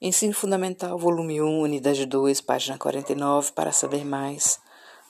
Ensino 0.00 0.32
Fundamental, 0.32 0.96
volume 0.96 1.42
1, 1.42 1.60
unidade 1.60 2.06
2, 2.06 2.40
página 2.42 2.78
49, 2.78 3.50
para 3.50 3.72
saber 3.72 4.04
mais. 4.04 4.60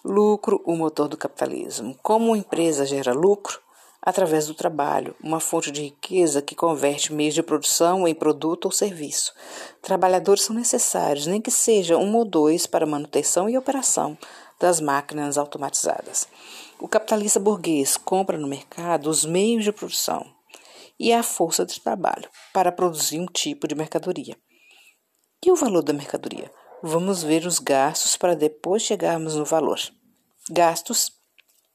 Lucro, 0.02 0.62
o 0.64 0.74
motor 0.74 1.08
do 1.08 1.16
capitalismo. 1.18 1.94
Como 2.02 2.28
uma 2.28 2.38
empresa 2.38 2.86
gera 2.86 3.12
lucro? 3.12 3.60
Através 4.00 4.46
do 4.46 4.54
trabalho, 4.54 5.14
uma 5.22 5.40
fonte 5.40 5.70
de 5.70 5.82
riqueza 5.82 6.40
que 6.40 6.54
converte 6.54 7.12
meios 7.12 7.34
de 7.34 7.42
produção 7.42 8.08
em 8.08 8.14
produto 8.14 8.64
ou 8.64 8.72
serviço. 8.72 9.34
Trabalhadores 9.82 10.44
são 10.44 10.56
necessários, 10.56 11.26
nem 11.26 11.38
que 11.38 11.50
seja 11.50 11.98
um 11.98 12.16
ou 12.16 12.24
dois, 12.24 12.66
para 12.66 12.86
manutenção 12.86 13.46
e 13.46 13.58
operação 13.58 14.16
das 14.58 14.80
máquinas 14.80 15.36
automatizadas. 15.36 16.26
O 16.80 16.88
capitalista 16.88 17.38
burguês 17.38 17.98
compra 17.98 18.38
no 18.38 18.48
mercado 18.48 19.10
os 19.10 19.26
meios 19.26 19.64
de 19.64 19.70
produção 19.70 20.24
e 20.98 21.12
a 21.12 21.22
força 21.22 21.66
de 21.66 21.78
trabalho 21.78 22.30
para 22.54 22.72
produzir 22.72 23.20
um 23.20 23.26
tipo 23.26 23.68
de 23.68 23.74
mercadoria. 23.74 24.34
E 25.44 25.52
o 25.52 25.56
valor 25.56 25.82
da 25.82 25.92
mercadoria? 25.92 26.50
Vamos 26.82 27.22
ver 27.22 27.46
os 27.46 27.60
gastos 27.60 28.16
para 28.16 28.34
depois 28.34 28.82
chegarmos 28.82 29.36
no 29.36 29.44
valor. 29.44 29.78
Gastos, 30.50 31.12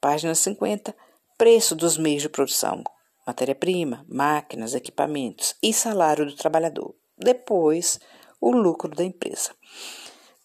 página 0.02 0.36
50, 0.36 0.94
preço 1.38 1.74
dos 1.74 1.98
meios 1.98 2.22
de 2.22 2.30
produção, 2.30 2.84
matéria-prima, 3.26 4.06
máquinas, 4.10 4.76
equipamentos 4.76 5.56
e 5.64 5.72
salário 5.74 6.26
do 6.26 6.36
trabalhador. 6.36 6.94
Depois, 7.18 8.02
o 8.40 8.52
lucro 8.52 8.94
da 8.94 9.04
empresa. 9.04 9.52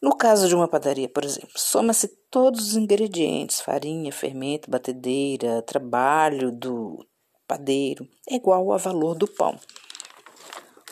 No 0.00 0.16
caso 0.16 0.46
de 0.46 0.54
uma 0.54 0.68
padaria, 0.68 1.08
por 1.08 1.24
exemplo, 1.24 1.50
soma-se 1.56 2.06
todos 2.30 2.68
os 2.68 2.76
ingredientes, 2.76 3.60
farinha, 3.60 4.12
fermento, 4.12 4.70
batedeira, 4.70 5.60
trabalho 5.62 6.52
do 6.52 7.04
padeiro, 7.48 8.08
é 8.30 8.36
igual 8.36 8.70
ao 8.70 8.78
valor 8.78 9.16
do 9.16 9.26
pão. 9.26 9.58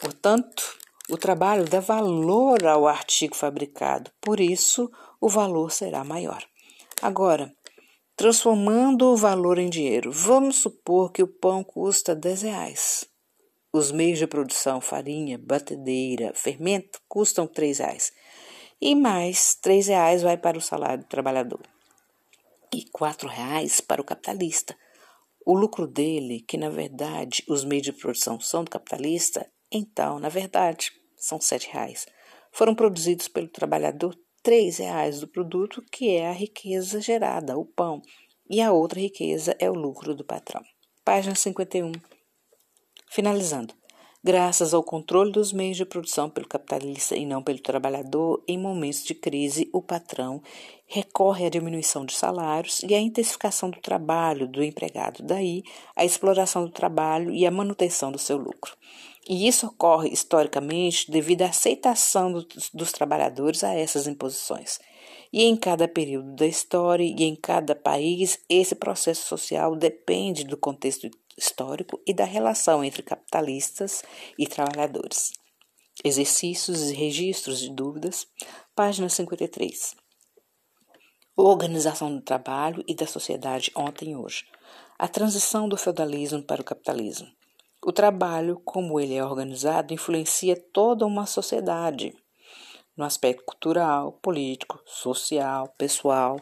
Portanto, 0.01 0.77
o 1.09 1.17
trabalho 1.17 1.65
dá 1.65 1.79
valor 1.79 2.67
ao 2.67 2.87
artigo 2.87 3.37
fabricado, 3.37 4.11
por 4.21 4.41
isso 4.41 4.91
o 5.21 5.29
valor 5.29 5.71
será 5.71 6.03
maior. 6.03 6.45
Agora, 7.01 7.53
transformando 8.17 9.13
o 9.13 9.17
valor 9.17 9.59
em 9.59 9.71
dinheiro, 9.71 10.11
vamos 10.11 10.57
supor 10.57 11.13
que 11.13 11.23
o 11.23 11.29
pão 11.29 11.63
custa 11.63 12.15
10 12.15 12.43
reais. 12.43 13.05
Os 13.73 13.93
meios 13.93 14.19
de 14.19 14.27
produção, 14.27 14.81
farinha, 14.81 15.39
batedeira, 15.39 16.33
fermento, 16.35 17.01
custam 17.09 17.47
3 17.47 17.79
reais. 17.79 18.13
E 18.81 18.95
mais 18.95 19.55
3 19.55 19.87
reais 19.87 20.23
vai 20.23 20.37
para 20.37 20.59
o 20.59 20.63
salário 20.63 21.05
do 21.05 21.09
trabalhador. 21.09 21.61
E 22.75 22.85
4 22.91 23.29
reais 23.29 23.81
para 23.81 24.01
o 24.01 24.05
capitalista. 24.05 24.77
O 25.45 25.57
lucro 25.57 25.87
dele, 25.87 26.41
que 26.41 26.57
na 26.57 26.69
verdade 26.69 27.45
os 27.49 27.65
meios 27.65 27.85
de 27.85 27.93
produção 27.93 28.41
são 28.41 28.65
do 28.65 28.71
capitalista, 28.71 29.47
então, 29.71 30.19
na 30.19 30.29
verdade, 30.29 30.93
são 31.17 31.41
sete 31.41 31.69
reais. 31.71 32.07
Foram 32.53 32.75
produzidos 32.75 33.29
pelo 33.29 33.49
trabalhador 33.49 34.17
três 34.43 34.79
reais 34.79 35.21
do 35.21 35.29
produto, 35.29 35.85
que 35.91 36.11
é 36.11 36.29
a 36.29 36.33
riqueza 36.33 37.01
gerada, 37.01 37.59
o 37.59 37.65
pão, 37.65 38.01
e 38.49 38.61
a 38.61 38.73
outra 38.73 39.01
riqueza 39.01 39.57
é 39.59 39.69
o 39.69 39.75
lucro 39.75 40.15
do 40.15 40.25
patrão. 40.25 40.63
Página 41.05 41.35
51. 41.35 41.93
Finalizando. 43.11 43.75
Graças 44.27 44.75
ao 44.75 44.83
controle 44.83 45.31
dos 45.31 45.53
meios 45.53 45.77
de 45.77 45.85
produção 45.85 46.29
pelo 46.29 46.49
capitalista 46.49 47.15
e 47.15 47.25
não 47.25 47.41
pelo 47.41 47.61
trabalhador, 47.61 48.43
em 48.49 48.59
momentos 48.59 49.05
de 49.05 49.15
crise, 49.15 49.71
o 49.73 49.81
patrão 49.81 50.43
recorre 50.85 51.47
à 51.47 51.49
diminuição 51.49 52.05
de 52.05 52.13
salários 52.13 52.83
e 52.83 52.93
à 52.93 52.99
intensificação 52.99 53.71
do 53.71 53.79
trabalho 53.79 54.49
do 54.49 54.65
empregado, 54.65 55.23
daí 55.23 55.63
a 55.95 56.05
exploração 56.05 56.65
do 56.65 56.73
trabalho 56.73 57.31
e 57.31 57.47
a 57.47 57.53
manutenção 57.53 58.11
do 58.11 58.19
seu 58.19 58.37
lucro. 58.37 58.77
E 59.29 59.47
isso 59.47 59.69
ocorre 59.69 60.09
historicamente 60.09 61.09
devido 61.09 61.43
à 61.43 61.47
aceitação 61.47 62.33
dos, 62.33 62.91
trabalhadores 62.91 63.63
a 63.63 63.75
essas 63.75 64.09
imposições. 64.09 64.81
E 65.33 65.45
em 65.45 65.57
cada 65.57 65.87
período 65.87 66.35
da 66.35 66.49
história 66.49 67.05
e 67.05 67.23
em 67.23 67.37
cada 67.37 67.77
país, 67.77 68.41
esse 68.49 68.75
processo 68.75 69.25
social 69.29 69.77
depende 69.77 70.43
do 70.43 70.57
contexto 70.57 71.09
histórico 71.37 72.01
e 72.07 72.15
da 72.15 72.25
relação 72.25 72.83
entre 72.83 73.03
capitalistas 73.03 74.03
e 74.39 74.47
trabalhadores. 74.47 75.33
Exercícios 76.05 76.91
e 76.91 76.95
registros 76.95 77.61
de 77.61 77.71
dúvidas, 77.71 78.27
página 78.75 79.09
53. 79.09 79.97
Organização 81.37 82.15
do 82.15 82.23
trabalho 82.23 82.85
e 82.87 82.95
da 82.95 83.07
sociedade 83.07 83.71
ontem 83.75 84.13
e 84.13 84.17
hoje. 84.17 84.45
A 84.99 85.07
transição 85.07 85.69
do 85.69 85.77
feudalismo 85.77 86.43
para 86.43 86.63
o 86.63 86.65
capitalismo. 86.65 87.29
O 87.85 87.93
trabalho, 87.93 88.61
como 88.65 88.99
ele 88.99 89.15
é 89.15 89.25
organizado, 89.25 89.93
influencia 89.93 90.57
toda 90.73 91.07
uma 91.07 91.27
sociedade 91.27 92.15
no 92.97 93.05
aspecto 93.05 93.45
cultural, 93.45 94.13
político, 94.23 94.81
social, 94.87 95.69
pessoal. 95.77 96.41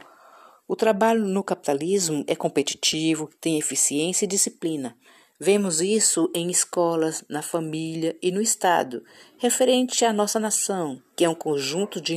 O 0.66 0.74
trabalho 0.74 1.24
no 1.24 1.42
capitalismo 1.44 2.24
é 2.26 2.34
competitivo, 2.34 3.30
tem 3.40 3.58
eficiência 3.58 4.24
e 4.24 4.28
disciplina. 4.28 4.96
Vemos 5.38 5.80
isso 5.80 6.30
em 6.34 6.50
escolas, 6.50 7.24
na 7.28 7.42
família 7.42 8.16
e 8.22 8.30
no 8.30 8.40
Estado, 8.40 9.04
referente 9.36 10.04
à 10.04 10.12
nossa 10.12 10.38
nação, 10.40 11.02
que 11.16 11.24
é 11.24 11.28
um 11.28 11.34
conjunto 11.34 12.00
de 12.00 12.14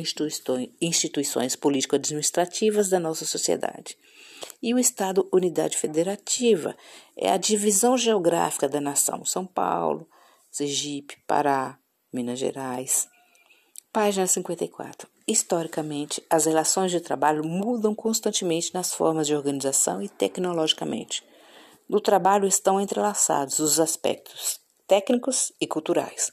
instituições 0.79 1.55
político-administrativas 1.55 2.89
da 2.89 2.99
nossa 2.99 3.25
sociedade 3.25 3.97
e 4.61 4.73
o 4.73 4.79
Estado 4.79 5.27
Unidade 5.31 5.77
Federativa 5.77 6.75
é 7.15 7.29
a 7.29 7.37
divisão 7.37 7.97
geográfica 7.97 8.67
da 8.67 8.81
nação: 8.81 9.25
São 9.25 9.45
Paulo, 9.45 10.07
Sergipe, 10.51 11.17
Pará, 11.27 11.77
Minas 12.11 12.39
Gerais. 12.39 13.07
Página 13.91 14.27
54. 14.27 15.16
Historicamente, 15.27 16.23
as 16.29 16.45
relações 16.45 16.89
de 16.89 17.01
trabalho 17.01 17.43
mudam 17.43 17.93
constantemente 17.93 18.73
nas 18.73 18.93
formas 18.93 19.27
de 19.27 19.35
organização 19.35 20.01
e 20.01 20.07
tecnologicamente. 20.07 21.21
No 21.89 21.99
trabalho 21.99 22.47
estão 22.47 22.79
entrelaçados 22.79 23.59
os 23.59 23.77
aspectos 23.77 24.59
técnicos 24.87 25.51
e 25.59 25.67
culturais. 25.67 26.31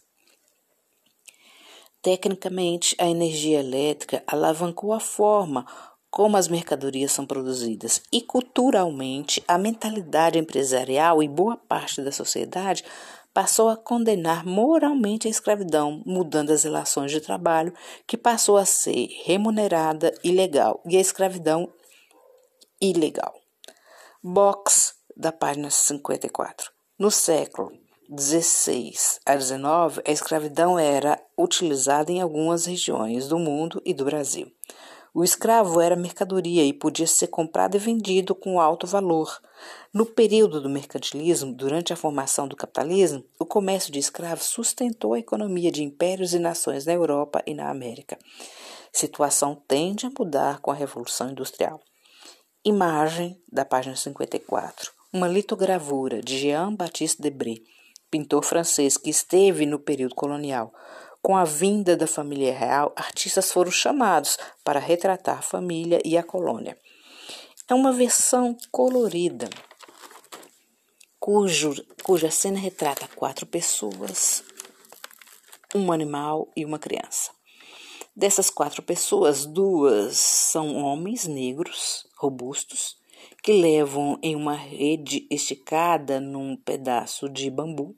Tecnicamente, 2.01 2.95
a 2.99 3.09
energia 3.09 3.59
elétrica 3.59 4.23
alavancou 4.29 4.93
a 4.93 5.01
forma 5.01 5.67
como 6.09 6.37
as 6.37 6.47
mercadorias 6.47 7.11
são 7.11 7.27
produzidas 7.27 8.01
e 8.13 8.21
culturalmente 8.21 9.43
a 9.49 9.59
mentalidade 9.59 10.39
empresarial 10.39 11.21
e 11.21 11.27
boa 11.27 11.57
parte 11.57 12.01
da 12.01 12.13
sociedade 12.13 12.85
passou 13.35 13.69
a 13.69 13.77
condenar 13.77 14.47
moralmente 14.47 15.27
a 15.27 15.31
escravidão, 15.31 16.01
mudando 16.07 16.51
as 16.51 16.63
relações 16.63 17.11
de 17.11 17.21
trabalho, 17.21 17.75
que 18.07 18.17
passou 18.17 18.57
a 18.57 18.65
ser 18.65 19.09
remunerada 19.25 20.15
e 20.23 20.31
legal, 20.31 20.81
e 20.87 20.97
a 20.97 21.01
escravidão 21.01 21.69
ilegal. 22.81 23.35
Box 24.23 24.95
da 25.17 25.33
página 25.33 25.69
54. 25.69 26.71
No 26.97 27.11
século 27.11 27.73
16 28.09 29.21
a 29.27 29.35
19, 29.35 30.03
a 30.07 30.13
escravidão 30.13 30.79
era 30.79 31.21
utilizada 31.37 32.13
em 32.13 32.21
algumas 32.21 32.67
regiões 32.67 33.27
do 33.27 33.39
mundo 33.39 33.83
e 33.85 33.93
do 33.93 34.05
Brasil. 34.05 34.54
O 35.17 35.23
escravo 35.23 35.81
era 35.81 35.95
mercadoria 35.95 36.65
e 36.65 36.73
podia 36.73 37.07
ser 37.07 37.29
comprado 37.29 37.77
e 37.77 37.79
vendido 37.79 38.35
com 38.35 38.61
alto 38.61 38.85
valor. 38.85 39.41
No 39.93 40.05
período 40.05 40.61
do 40.61 40.69
mercantilismo, 40.69 41.55
durante 41.55 41.93
a 41.93 41.97
formação 41.97 42.49
do 42.49 42.57
capitalismo, 42.57 43.25
o 43.39 43.47
comércio 43.47 43.93
de 43.93 44.01
escravos 44.01 44.47
sustentou 44.47 45.15
a 45.15 45.21
economia 45.21 45.71
de 45.71 45.85
impérios 45.85 46.35
e 46.35 46.41
nações 46.41 46.85
na 46.85 46.93
Europa 46.93 47.41
e 47.47 47.55
na 47.55 47.71
América. 47.71 48.19
Situação 48.93 49.55
tende 49.69 50.05
a 50.05 50.11
mudar 50.19 50.59
com 50.59 50.73
a 50.73 50.75
Revolução 50.75 51.31
Industrial. 51.31 51.81
Imagem 52.65 53.41
da 53.53 53.65
página 53.65 53.95
54. 53.95 54.91
Uma 55.13 55.29
litogravura 55.29 56.21
de 56.21 56.39
Jean-Baptiste 56.39 57.23
Debré, 57.23 57.59
pintor 58.11 58.43
francês 58.43 58.97
que 58.97 59.11
esteve 59.11 59.65
no 59.65 59.79
período 59.79 60.17
colonial. 60.17 60.73
Com 61.25 61.39
a 61.39 61.45
vinda 61.45 61.97
da 61.97 62.07
família 62.07 62.53
real, 62.53 62.93
artistas 62.95 63.51
foram 63.51 63.71
chamados 63.71 64.37
para 64.63 64.79
retratar 64.79 65.39
a 65.39 65.43
família 65.43 65.99
e 66.05 66.19
a 66.19 66.23
colônia. 66.23 66.77
É 67.67 67.73
uma 67.73 67.95
versão 67.95 68.55
colorida, 68.71 69.49
cujo, 71.19 71.83
cuja 72.03 72.31
cena 72.31 72.59
retrata 72.59 73.09
quatro 73.17 73.47
pessoas, 73.47 74.45
um 75.75 75.91
animal 75.91 76.53
e 76.55 76.63
uma 76.63 76.79
criança. 76.79 77.31
Dessas 78.15 78.51
quatro 78.51 78.83
pessoas, 78.83 79.47
duas 79.47 80.19
são 80.19 80.77
homens 80.77 81.27
negros, 81.27 82.07
robustos, 82.19 82.99
que 83.43 83.55
levam 83.55 84.19
em 84.23 84.37
uma 84.37 84.55
rede 84.55 85.27
esticada 85.31 86.21
num 86.21 86.55
pedaço 86.55 87.31
de 87.31 87.51
bambu 87.51 87.97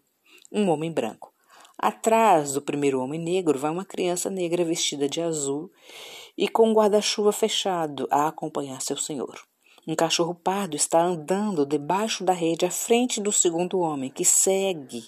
um 0.52 0.68
homem 0.68 0.92
branco. 0.92 1.35
Atrás 1.78 2.54
do 2.54 2.62
primeiro 2.62 3.00
homem 3.00 3.20
negro 3.20 3.58
vai 3.58 3.70
uma 3.70 3.84
criança 3.84 4.30
negra 4.30 4.64
vestida 4.64 5.08
de 5.08 5.20
azul 5.20 5.70
e 6.36 6.48
com 6.48 6.70
um 6.70 6.72
guarda-chuva 6.72 7.32
fechado 7.32 8.08
a 8.10 8.28
acompanhar 8.28 8.80
seu 8.80 8.96
senhor. 8.96 9.38
Um 9.86 9.94
cachorro 9.94 10.34
pardo 10.34 10.74
está 10.74 11.00
andando 11.00 11.64
debaixo 11.64 12.24
da 12.24 12.32
rede 12.32 12.64
à 12.66 12.70
frente 12.70 13.20
do 13.20 13.30
segundo 13.30 13.78
homem, 13.78 14.10
que 14.10 14.24
segue 14.24 15.04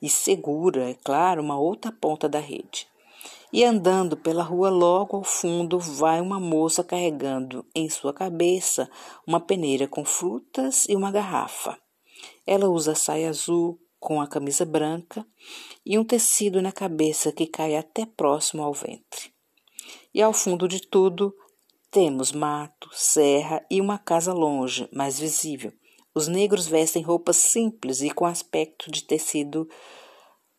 e 0.00 0.08
segura, 0.08 0.90
é 0.90 0.94
claro, 0.94 1.42
uma 1.42 1.58
outra 1.58 1.92
ponta 1.92 2.28
da 2.28 2.38
rede. 2.38 2.86
E 3.52 3.62
andando 3.62 4.16
pela 4.16 4.42
rua, 4.42 4.70
logo 4.70 5.18
ao 5.18 5.24
fundo, 5.24 5.78
vai 5.78 6.20
uma 6.20 6.40
moça 6.40 6.82
carregando 6.82 7.66
em 7.74 7.90
sua 7.90 8.14
cabeça 8.14 8.88
uma 9.26 9.38
peneira 9.38 9.86
com 9.86 10.02
frutas 10.04 10.86
e 10.88 10.96
uma 10.96 11.12
garrafa. 11.12 11.76
Ela 12.46 12.70
usa 12.70 12.94
saia 12.94 13.28
azul 13.28 13.78
com 14.02 14.20
a 14.20 14.26
camisa 14.26 14.64
branca 14.64 15.24
e 15.86 15.96
um 15.96 16.04
tecido 16.04 16.60
na 16.60 16.72
cabeça 16.72 17.30
que 17.30 17.46
cai 17.46 17.76
até 17.76 18.04
próximo 18.04 18.60
ao 18.60 18.74
ventre. 18.74 19.32
E 20.12 20.20
ao 20.20 20.32
fundo 20.32 20.66
de 20.66 20.82
tudo, 20.82 21.32
temos 21.88 22.32
mato, 22.32 22.90
serra 22.92 23.64
e 23.70 23.80
uma 23.80 23.98
casa 23.98 24.32
longe, 24.32 24.88
mais 24.92 25.20
visível. 25.20 25.72
Os 26.12 26.26
negros 26.26 26.66
vestem 26.66 27.00
roupas 27.00 27.36
simples 27.36 28.02
e 28.02 28.10
com 28.10 28.26
aspecto 28.26 28.90
de 28.90 29.04
tecido 29.04 29.68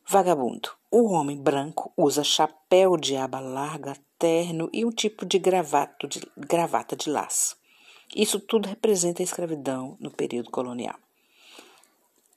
vagabundo. 0.07 0.69
O 0.89 1.11
homem 1.11 1.35
branco 1.35 1.91
usa 1.97 2.23
chapéu 2.23 2.95
de 2.95 3.17
aba 3.17 3.41
larga, 3.41 3.97
terno 4.17 4.69
e 4.71 4.85
um 4.85 4.89
tipo 4.89 5.25
de, 5.25 5.37
gravato 5.37 6.07
de 6.07 6.21
gravata 6.37 6.95
de 6.95 7.09
laço. 7.09 7.57
Isso 8.15 8.39
tudo 8.39 8.69
representa 8.69 9.21
a 9.21 9.25
escravidão 9.25 9.97
no 9.99 10.09
período 10.09 10.49
colonial. 10.49 11.02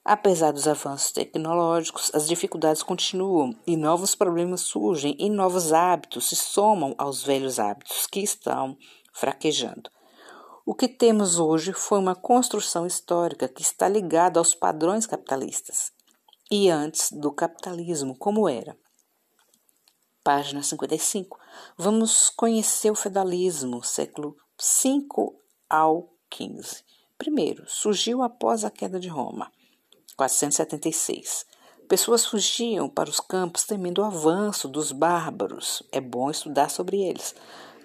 Apesar 0.09 0.53
dos 0.53 0.69
avanços 0.69 1.11
tecnológicos, 1.11 2.09
as 2.13 2.29
dificuldades 2.29 2.81
continuam 2.81 3.53
e 3.67 3.75
novos 3.75 4.15
problemas 4.15 4.61
surgem 4.61 5.17
e 5.19 5.29
novos 5.29 5.73
hábitos 5.73 6.29
se 6.29 6.35
somam 6.37 6.95
aos 6.97 7.23
velhos 7.23 7.59
hábitos 7.59 8.07
que 8.07 8.21
estão 8.21 8.77
fraquejando. 9.11 9.91
O 10.65 10.73
que 10.73 10.87
temos 10.87 11.39
hoje 11.39 11.73
foi 11.73 11.99
uma 11.99 12.15
construção 12.15 12.87
histórica 12.87 13.49
que 13.49 13.61
está 13.61 13.89
ligada 13.89 14.39
aos 14.39 14.55
padrões 14.55 15.05
capitalistas 15.05 15.91
e 16.49 16.69
antes 16.69 17.11
do 17.11 17.29
capitalismo, 17.33 18.17
como 18.17 18.47
era. 18.47 18.77
Página 20.23 20.63
55. 20.63 21.37
Vamos 21.77 22.29
conhecer 22.29 22.91
o 22.91 22.95
feudalismo, 22.95 23.83
século 23.83 24.37
V 24.57 25.05
ao 25.69 26.13
XV. 26.33 26.81
Primeiro, 27.17 27.65
surgiu 27.67 28.23
após 28.23 28.63
a 28.63 28.71
queda 28.71 29.01
de 29.01 29.09
Roma, 29.09 29.51
476. 30.17 31.45
Pessoas 31.87 32.25
fugiam 32.25 32.89
para 32.89 33.09
os 33.09 33.21
campos 33.21 33.63
temendo 33.63 34.01
o 34.01 34.03
avanço 34.03 34.67
dos 34.67 34.91
bárbaros. 34.91 35.81
É 35.91 36.01
bom 36.01 36.29
estudar 36.29 36.69
sobre 36.69 37.01
eles. 37.01 37.33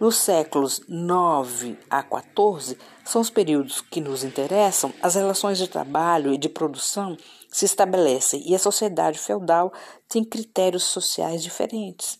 Nos 0.00 0.16
séculos 0.16 0.80
9 0.88 1.78
a 1.88 2.02
14, 2.02 2.76
são 3.04 3.20
os 3.20 3.30
períodos 3.30 3.80
que 3.80 4.00
nos 4.00 4.24
interessam, 4.24 4.92
as 5.00 5.14
relações 5.14 5.58
de 5.58 5.68
trabalho 5.68 6.32
e 6.34 6.38
de 6.38 6.48
produção 6.48 7.16
se 7.48 7.64
estabelecem 7.64 8.42
e 8.44 8.54
a 8.54 8.58
sociedade 8.58 9.18
feudal 9.18 9.72
tem 10.08 10.24
critérios 10.24 10.82
sociais 10.82 11.40
diferentes. 11.40 12.18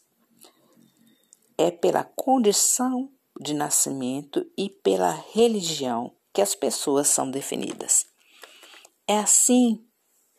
É 1.59 1.73
pela 1.73 2.05
condição 2.05 3.11
de 3.41 3.55
nascimento 3.55 4.47
e 4.57 4.71
pela 4.71 5.11
religião 5.33 6.13
que 6.33 6.41
as 6.41 6.55
pessoas 6.55 7.09
são 7.09 7.29
definidas. 7.29 8.07
É 9.09 9.19
assim, 9.19 9.85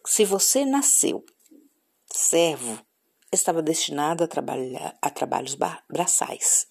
se 0.06 0.26
você 0.26 0.66
nasceu 0.66 1.26
servo, 2.12 2.80
estava 3.32 3.62
destinado 3.62 4.24
a 4.24 4.28
trabalhar 4.28 4.96
a 5.02 5.10
trabalhos 5.10 5.58
braçais 5.90 6.68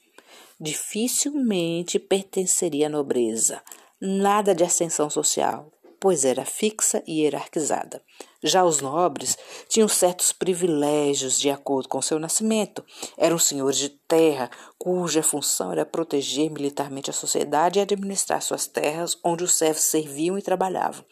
dificilmente 0.62 1.98
pertenceria 1.98 2.86
à 2.86 2.88
nobreza. 2.88 3.60
Nada 4.00 4.54
de 4.54 4.62
ascensão 4.62 5.10
social, 5.10 5.72
pois 5.98 6.24
era 6.24 6.44
fixa 6.44 7.02
e 7.04 7.20
hierarquizada. 7.20 8.00
Já 8.40 8.64
os 8.64 8.80
nobres 8.80 9.36
tinham 9.68 9.88
certos 9.88 10.30
privilégios 10.30 11.40
de 11.40 11.50
acordo 11.50 11.88
com 11.88 12.00
seu 12.00 12.16
nascimento. 12.18 12.84
Eram 13.18 13.40
senhores 13.40 13.76
de 13.76 13.88
terra, 13.88 14.48
cuja 14.78 15.20
função 15.20 15.72
era 15.72 15.84
proteger 15.84 16.48
militarmente 16.48 17.10
a 17.10 17.12
sociedade 17.12 17.80
e 17.80 17.82
administrar 17.82 18.40
suas 18.40 18.68
terras, 18.68 19.18
onde 19.24 19.42
os 19.42 19.56
servos 19.56 19.82
serviam 19.82 20.38
e 20.38 20.42
trabalhavam. 20.42 21.04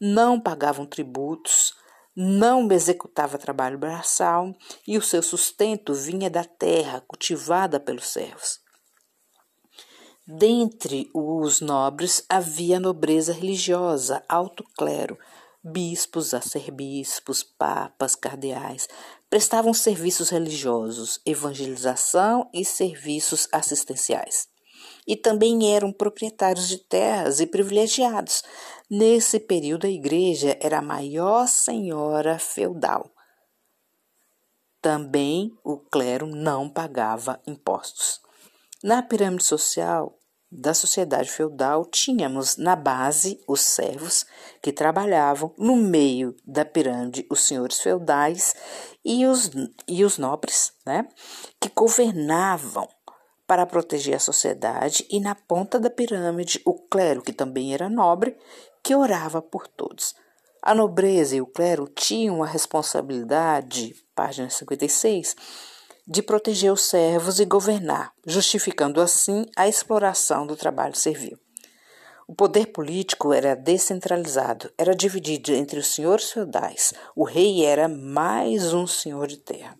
Não 0.00 0.40
pagavam 0.40 0.86
tributos, 0.86 1.74
não 2.16 2.70
executava 2.72 3.36
trabalho 3.36 3.78
braçal 3.78 4.54
e 4.86 4.96
o 4.96 5.02
seu 5.02 5.22
sustento 5.22 5.92
vinha 5.92 6.30
da 6.30 6.44
terra 6.44 7.02
cultivada 7.06 7.78
pelos 7.78 8.06
servos. 8.06 8.60
Dentre 10.26 11.10
os 11.12 11.60
nobres 11.60 12.24
havia 12.28 12.78
nobreza 12.78 13.32
religiosa, 13.32 14.22
alto 14.28 14.64
clero, 14.78 15.18
bispos, 15.62 16.32
arcebispos, 16.32 17.42
papas, 17.42 18.14
cardeais, 18.14 18.88
prestavam 19.28 19.74
serviços 19.74 20.30
religiosos, 20.30 21.20
evangelização 21.26 22.48
e 22.54 22.64
serviços 22.64 23.48
assistenciais. 23.52 24.48
E 25.06 25.16
também 25.16 25.74
eram 25.74 25.92
proprietários 25.92 26.68
de 26.68 26.78
terras 26.78 27.40
e 27.40 27.46
privilegiados. 27.46 28.42
Nesse 28.88 29.38
período, 29.38 29.86
a 29.86 29.90
igreja 29.90 30.56
era 30.60 30.78
a 30.78 30.82
maior 30.82 31.46
senhora 31.46 32.38
feudal. 32.38 33.10
Também 34.80 35.52
o 35.62 35.76
clero 35.76 36.26
não 36.26 36.68
pagava 36.68 37.40
impostos. 37.46 38.20
Na 38.82 39.02
pirâmide 39.02 39.44
social, 39.44 40.18
da 40.50 40.74
sociedade 40.74 41.30
feudal, 41.30 41.84
tínhamos 41.84 42.56
na 42.56 42.74
base 42.74 43.40
os 43.46 43.60
servos 43.60 44.26
que 44.60 44.72
trabalhavam, 44.72 45.54
no 45.56 45.76
meio 45.76 46.34
da 46.44 46.64
pirâmide 46.64 47.24
os 47.30 47.46
senhores 47.46 47.78
feudais 47.80 48.54
e 49.04 49.26
os, 49.26 49.50
e 49.86 50.04
os 50.04 50.18
nobres, 50.18 50.72
né, 50.84 51.06
que 51.60 51.68
governavam 51.68 52.88
para 53.50 53.66
proteger 53.66 54.14
a 54.14 54.20
sociedade, 54.20 55.04
e 55.10 55.18
na 55.18 55.34
ponta 55.34 55.80
da 55.80 55.90
pirâmide 55.90 56.62
o 56.64 56.72
clero, 56.72 57.20
que 57.20 57.32
também 57.32 57.74
era 57.74 57.88
nobre, 57.88 58.36
que 58.80 58.94
orava 58.94 59.42
por 59.42 59.66
todos. 59.66 60.14
A 60.62 60.72
nobreza 60.72 61.34
e 61.34 61.40
o 61.40 61.46
clero 61.48 61.88
tinham 61.88 62.44
a 62.44 62.46
responsabilidade, 62.46 63.92
página 64.14 64.48
56, 64.48 65.34
de 66.06 66.22
proteger 66.22 66.72
os 66.72 66.82
servos 66.82 67.40
e 67.40 67.44
governar, 67.44 68.12
justificando 68.24 69.00
assim 69.00 69.44
a 69.56 69.66
exploração 69.66 70.46
do 70.46 70.54
trabalho 70.54 70.94
servil. 70.94 71.36
O 72.28 72.34
poder 72.36 72.66
político 72.66 73.32
era 73.32 73.56
descentralizado, 73.56 74.70
era 74.78 74.94
dividido 74.94 75.52
entre 75.52 75.80
os 75.80 75.88
senhores 75.88 76.30
feudais. 76.30 76.94
O 77.16 77.24
rei 77.24 77.64
era 77.64 77.88
mais 77.88 78.72
um 78.72 78.86
senhor 78.86 79.26
de 79.26 79.38
terra. 79.38 79.76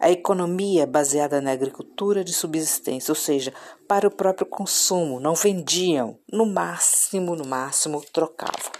A 0.00 0.10
economia 0.10 0.86
baseada 0.86 1.40
na 1.40 1.52
agricultura 1.52 2.22
de 2.22 2.32
subsistência, 2.32 3.10
ou 3.12 3.16
seja, 3.16 3.52
para 3.86 4.06
o 4.06 4.10
próprio 4.10 4.46
consumo, 4.46 5.18
não 5.18 5.34
vendiam, 5.34 6.18
no 6.32 6.46
máximo, 6.46 7.34
no 7.34 7.46
máximo, 7.46 8.04
trocavam. 8.12 8.72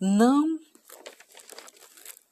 Não 0.00 0.58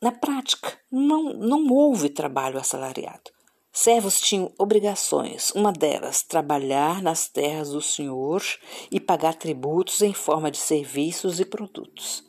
na 0.04 0.12
prática, 0.12 0.78
não, 0.92 1.32
não 1.32 1.66
houve 1.72 2.10
trabalho 2.10 2.58
assalariado. 2.58 3.30
Servos 3.72 4.20
tinham 4.20 4.52
obrigações, 4.58 5.50
uma 5.52 5.72
delas, 5.72 6.22
trabalhar 6.22 7.02
nas 7.02 7.26
terras 7.26 7.70
do 7.70 7.80
senhor 7.80 8.42
e 8.90 9.00
pagar 9.00 9.34
tributos 9.34 10.02
em 10.02 10.12
forma 10.12 10.50
de 10.50 10.58
serviços 10.58 11.40
e 11.40 11.44
produtos. 11.46 12.22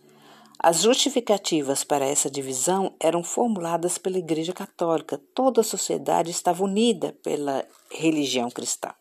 As 0.58 0.82
justificativas 0.82 1.84
para 1.84 2.06
essa 2.06 2.30
divisão 2.30 2.96
eram 3.00 3.24
formuladas 3.24 3.98
pela 3.98 4.18
Igreja 4.18 4.54
Católica. 4.54 5.22
Toda 5.34 5.62
a 5.62 5.64
sociedade 5.64 6.32
estava 6.32 6.64
unida 6.64 7.12
pela 7.22 7.66
religião 7.92 8.50
cristã. 8.50 8.94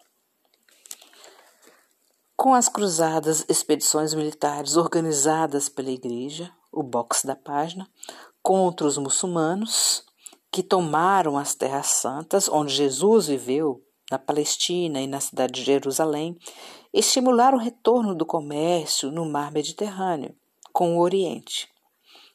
Com 2.37 2.53
as 2.53 2.69
cruzadas, 2.69 3.45
expedições 3.49 4.13
militares 4.15 4.77
organizadas 4.77 5.69
pela 5.69 5.91
Igreja, 5.91 6.53
o 6.73 6.83
box 6.83 7.25
da 7.25 7.37
página, 7.37 7.89
contra 8.43 8.87
os 8.87 8.99
muçulmanos 8.99 10.05
que 10.51 10.63
tomaram 10.63 11.39
as 11.39 11.55
terras 11.55 11.87
santas, 11.87 12.49
onde 12.49 12.75
Jesus 12.75 13.29
viveu, 13.29 13.81
na 14.11 14.19
Palestina 14.19 15.01
e 15.01 15.07
na 15.07 15.21
cidade 15.21 15.55
de 15.55 15.65
Jerusalém, 15.65 16.37
estimularam 16.93 17.57
o 17.57 17.61
retorno 17.61 18.15
do 18.15 18.27
comércio 18.27 19.11
no 19.11 19.25
mar 19.25 19.51
Mediterrâneo 19.51 20.35
com 20.75 20.99
o 20.99 21.01
Oriente. 21.01 21.67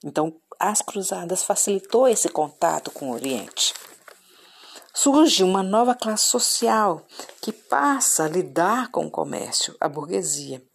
Então, 0.03 0.35
as 0.59 0.81
cruzadas 0.81 1.43
facilitou 1.43 2.07
esse 2.07 2.27
contato 2.29 2.89
com 2.89 3.11
o 3.11 3.13
Oriente. 3.13 3.75
Surge 4.91 5.43
uma 5.43 5.61
nova 5.61 5.93
classe 5.93 6.25
social 6.25 7.05
que 7.39 7.51
passa 7.51 8.23
a 8.23 8.27
lidar 8.27 8.89
com 8.89 9.05
o 9.05 9.11
comércio, 9.11 9.75
a 9.79 9.87
burguesia 9.87 10.67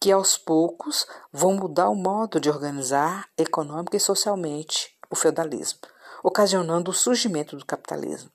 que 0.00 0.10
aos 0.10 0.36
poucos 0.36 1.06
vão 1.32 1.54
mudar 1.54 1.88
o 1.88 1.94
modo 1.94 2.40
de 2.40 2.50
organizar 2.50 3.28
econômica 3.36 3.96
e 3.96 4.00
socialmente 4.00 4.90
o 5.10 5.16
feudalismo, 5.16 5.80
ocasionando 6.22 6.90
o 6.90 6.94
surgimento 6.94 7.56
do 7.56 7.64
capitalismo. 7.64 8.30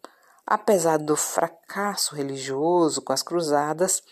Apesar 0.46 0.98
do 0.98 1.16
fracasso 1.16 2.16
religioso 2.16 3.02
com 3.02 3.12
as 3.12 3.24
cruzadas, 3.24 4.04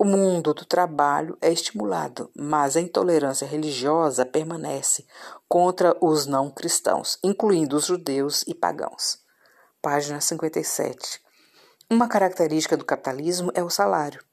o 0.00 0.04
mundo 0.06 0.54
do 0.54 0.64
trabalho 0.64 1.36
é 1.42 1.52
estimulado, 1.52 2.30
mas 2.34 2.74
a 2.74 2.80
intolerância 2.80 3.46
religiosa 3.46 4.24
permanece 4.24 5.06
contra 5.46 5.94
os 6.00 6.24
não 6.24 6.50
cristãos, 6.50 7.18
incluindo 7.22 7.76
os 7.76 7.84
judeus 7.84 8.42
e 8.46 8.54
pagãos. 8.54 9.18
página 9.82 10.18
57. 10.18 11.20
Uma 11.90 12.08
característica 12.08 12.78
do 12.78 12.84
capitalismo 12.84 13.52
é 13.54 13.62
o 13.62 13.68
salário. 13.68 14.24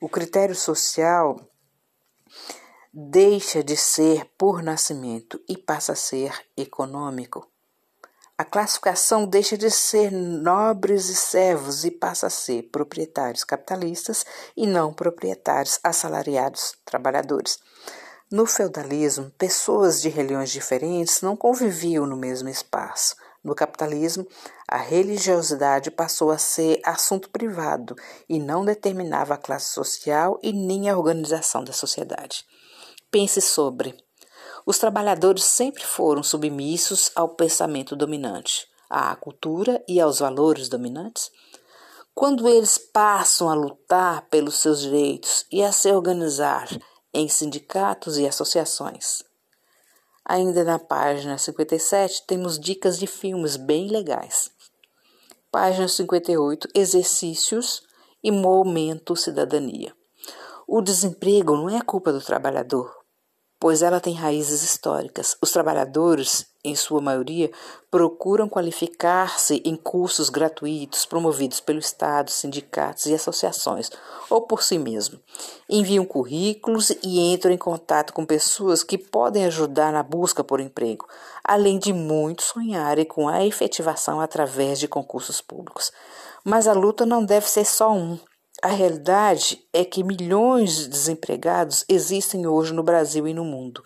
O 0.00 0.08
critério 0.08 0.54
social 0.54 1.38
deixa 2.90 3.62
de 3.62 3.76
ser 3.76 4.24
por 4.38 4.62
nascimento 4.62 5.38
e 5.46 5.58
passa 5.58 5.92
a 5.92 5.96
ser 5.96 6.32
econômico. 6.56 7.51
A 8.42 8.44
classificação 8.44 9.24
deixa 9.24 9.56
de 9.56 9.70
ser 9.70 10.10
nobres 10.10 11.08
e 11.08 11.14
servos 11.14 11.84
e 11.84 11.92
passa 11.92 12.26
a 12.26 12.30
ser 12.30 12.64
proprietários 12.72 13.44
capitalistas 13.44 14.26
e 14.56 14.66
não 14.66 14.92
proprietários 14.92 15.78
assalariados 15.80 16.74
trabalhadores. 16.84 17.60
No 18.28 18.44
feudalismo, 18.44 19.30
pessoas 19.38 20.02
de 20.02 20.08
religiões 20.08 20.50
diferentes 20.50 21.22
não 21.22 21.36
conviviam 21.36 22.04
no 22.04 22.16
mesmo 22.16 22.48
espaço. 22.48 23.14
No 23.44 23.54
capitalismo, 23.54 24.26
a 24.66 24.76
religiosidade 24.76 25.92
passou 25.92 26.32
a 26.32 26.36
ser 26.36 26.80
assunto 26.84 27.30
privado 27.30 27.94
e 28.28 28.40
não 28.40 28.64
determinava 28.64 29.34
a 29.34 29.38
classe 29.38 29.72
social 29.72 30.36
e 30.42 30.52
nem 30.52 30.90
a 30.90 30.98
organização 30.98 31.62
da 31.62 31.72
sociedade. 31.72 32.44
Pense 33.08 33.40
sobre. 33.40 33.94
Os 34.64 34.78
trabalhadores 34.78 35.44
sempre 35.44 35.84
foram 35.84 36.22
submissos 36.22 37.10
ao 37.14 37.28
pensamento 37.28 37.96
dominante, 37.96 38.68
à 38.88 39.14
cultura 39.16 39.82
e 39.88 40.00
aos 40.00 40.20
valores 40.20 40.68
dominantes. 40.68 41.30
Quando 42.14 42.48
eles 42.48 42.78
passam 42.78 43.48
a 43.48 43.54
lutar 43.54 44.28
pelos 44.28 44.56
seus 44.60 44.82
direitos 44.82 45.46
e 45.50 45.62
a 45.62 45.72
se 45.72 45.90
organizar 45.90 46.68
em 47.12 47.28
sindicatos 47.28 48.18
e 48.18 48.26
associações. 48.26 49.22
Ainda 50.24 50.62
na 50.62 50.78
página 50.78 51.36
57 51.36 52.24
temos 52.26 52.58
dicas 52.58 52.98
de 52.98 53.06
filmes 53.06 53.56
bem 53.56 53.88
legais. 53.88 54.50
Página 55.50 55.88
58, 55.88 56.68
exercícios 56.74 57.82
e 58.22 58.30
momento 58.30 59.16
cidadania. 59.16 59.92
O 60.66 60.80
desemprego 60.80 61.56
não 61.56 61.68
é 61.68 61.82
culpa 61.82 62.12
do 62.12 62.20
trabalhador, 62.20 63.01
pois 63.62 63.80
ela 63.80 64.00
tem 64.00 64.12
raízes 64.12 64.64
históricas. 64.64 65.36
Os 65.40 65.52
trabalhadores, 65.52 66.46
em 66.64 66.74
sua 66.74 67.00
maioria, 67.00 67.48
procuram 67.92 68.48
qualificar-se 68.48 69.62
em 69.64 69.76
cursos 69.76 70.28
gratuitos 70.28 71.06
promovidos 71.06 71.60
pelo 71.60 71.78
Estado, 71.78 72.28
sindicatos 72.28 73.06
e 73.06 73.14
associações, 73.14 73.88
ou 74.28 74.40
por 74.40 74.64
si 74.64 74.80
mesmo. 74.80 75.20
Enviam 75.70 76.04
currículos 76.04 76.90
e 77.04 77.20
entram 77.20 77.52
em 77.52 77.56
contato 77.56 78.12
com 78.12 78.26
pessoas 78.26 78.82
que 78.82 78.98
podem 78.98 79.44
ajudar 79.44 79.92
na 79.92 80.02
busca 80.02 80.42
por 80.42 80.58
emprego, 80.58 81.06
além 81.44 81.78
de 81.78 81.92
muitos 81.92 82.46
sonharem 82.46 83.04
com 83.04 83.28
a 83.28 83.46
efetivação 83.46 84.20
através 84.20 84.80
de 84.80 84.88
concursos 84.88 85.40
públicos. 85.40 85.92
Mas 86.44 86.66
a 86.66 86.72
luta 86.72 87.06
não 87.06 87.24
deve 87.24 87.48
ser 87.48 87.64
só 87.64 87.92
um. 87.92 88.18
A 88.64 88.68
realidade 88.68 89.60
é 89.72 89.84
que 89.84 90.04
milhões 90.04 90.76
de 90.76 90.88
desempregados 90.88 91.84
existem 91.88 92.46
hoje 92.46 92.72
no 92.72 92.84
Brasil 92.84 93.26
e 93.26 93.34
no 93.34 93.44
mundo. 93.44 93.82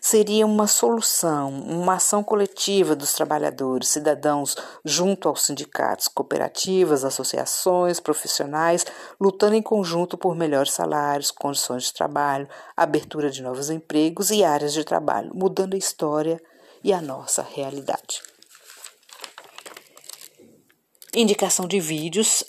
Seria 0.00 0.44
uma 0.44 0.66
solução, 0.66 1.48
uma 1.48 1.94
ação 1.94 2.24
coletiva 2.24 2.96
dos 2.96 3.12
trabalhadores, 3.12 3.86
cidadãos, 3.86 4.56
junto 4.84 5.28
aos 5.28 5.44
sindicatos, 5.44 6.08
cooperativas, 6.08 7.04
associações, 7.04 8.00
profissionais, 8.00 8.84
lutando 9.20 9.54
em 9.54 9.62
conjunto 9.62 10.18
por 10.18 10.34
melhores 10.34 10.72
salários, 10.72 11.30
condições 11.30 11.84
de 11.84 11.92
trabalho, 11.92 12.48
abertura 12.76 13.30
de 13.30 13.44
novos 13.44 13.70
empregos 13.70 14.32
e 14.32 14.42
áreas 14.42 14.72
de 14.72 14.82
trabalho, 14.82 15.30
mudando 15.36 15.74
a 15.74 15.78
história 15.78 16.42
e 16.82 16.92
a 16.92 17.00
nossa 17.00 17.42
realidade. 17.42 18.22
Indicação 21.14 21.66
de 21.68 21.78
vídeos 21.78 22.42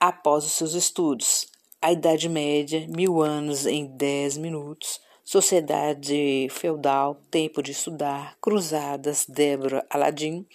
após 0.00 0.44
os 0.44 0.52
seus 0.52 0.74
estudos. 0.74 1.46
A 1.80 1.92
Idade 1.92 2.28
Média, 2.28 2.86
mil 2.88 3.22
anos 3.22 3.66
em 3.66 3.86
dez 3.86 4.36
minutos, 4.36 5.00
Sociedade 5.24 6.48
Feudal, 6.50 7.20
Tempo 7.30 7.62
de 7.62 7.72
Estudar, 7.72 8.36
Cruzadas, 8.40 9.26
Débora 9.28 9.86
Aladim, 9.90 10.46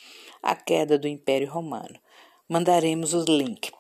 A 0.41 0.55
Queda 0.55 0.97
do 0.97 1.07
Império 1.07 1.50
Romano. 1.50 2.00
Mandaremos 2.50 3.13
o 3.13 3.23
link. 3.23 3.71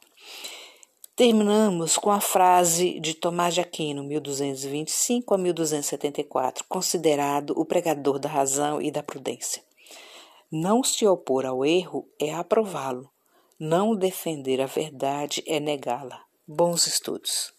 Terminamos 1.15 1.97
com 1.97 2.09
a 2.09 2.19
frase 2.19 2.99
de 2.99 3.13
Tomás 3.13 3.53
de 3.53 3.61
Aquino, 3.61 4.03
1225 4.03 5.33
a 5.33 5.37
1274, 5.37 6.63
considerado 6.67 7.53
o 7.55 7.65
pregador 7.65 8.17
da 8.17 8.29
razão 8.29 8.81
e 8.81 8.89
da 8.89 9.03
prudência. 9.03 9.63
Não 10.51 10.83
se 10.83 11.05
opor 11.05 11.45
ao 11.45 11.65
erro 11.65 12.07
é 12.19 12.33
aprová-lo, 12.33 13.12
não 13.65 13.95
defender 13.95 14.59
a 14.59 14.65
verdade 14.65 15.41
é 15.47 15.57
negá-la. 15.57 16.21
Bons 16.45 16.85
estudos. 16.85 17.53